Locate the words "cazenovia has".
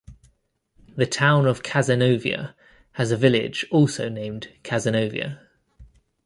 1.61-3.11